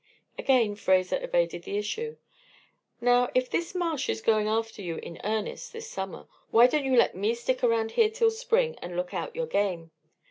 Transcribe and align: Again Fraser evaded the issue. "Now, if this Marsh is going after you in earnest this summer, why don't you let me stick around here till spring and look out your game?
Again 0.35 0.75
Fraser 0.75 1.19
evaded 1.23 1.61
the 1.61 1.77
issue. 1.77 2.17
"Now, 2.99 3.29
if 3.35 3.51
this 3.51 3.75
Marsh 3.75 4.09
is 4.09 4.19
going 4.19 4.47
after 4.47 4.81
you 4.81 4.95
in 4.95 5.21
earnest 5.23 5.73
this 5.73 5.91
summer, 5.91 6.25
why 6.49 6.65
don't 6.65 6.85
you 6.85 6.95
let 6.95 7.13
me 7.15 7.35
stick 7.35 7.63
around 7.63 7.91
here 7.91 8.09
till 8.09 8.31
spring 8.31 8.79
and 8.81 8.95
look 8.97 9.13
out 9.13 9.35
your 9.35 9.45
game? 9.45 9.91